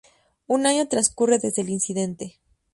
[0.47, 2.39] Un año transcurre desde el incidente.